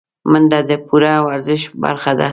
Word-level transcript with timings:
منډه 0.31 0.59
د 0.69 0.71
پوره 0.85 1.13
ورزش 1.27 1.61
برخه 1.83 2.13
ده 2.19 2.29